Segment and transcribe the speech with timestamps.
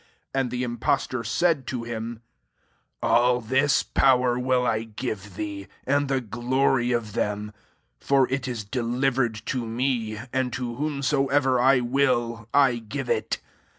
[0.29, 2.21] 6 And the impostor said to him,
[2.59, 7.53] *< All this power I will give thee, and the glory of them:
[7.99, 13.41] for it is deliver ed to me, and to whomsoever I will I give it.